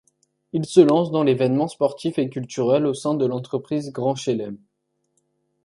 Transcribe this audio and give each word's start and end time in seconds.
Il 0.51 0.65
se 0.65 0.79
lance 0.81 1.11
dans 1.11 1.21
l'événement 1.23 1.67
sportif 1.67 2.17
et 2.17 2.27
culturel 2.27 2.87
au 2.87 2.93
sein 2.95 3.13
de 3.13 3.23
l'entreprise 3.27 3.91
Grand 3.91 4.15
Chelem. 4.15 4.57